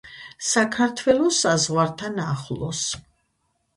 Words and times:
საქართველოს 0.51 1.43
საზღვართან 1.47 2.17
ახლოს. 2.25 2.85